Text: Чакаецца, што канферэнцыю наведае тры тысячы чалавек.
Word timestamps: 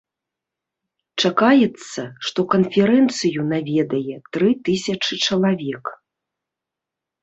Чакаецца, 1.23 2.01
што 2.31 2.39
канферэнцыю 2.55 3.47
наведае 3.53 4.17
тры 4.33 4.49
тысячы 4.69 5.13
чалавек. 5.27 5.97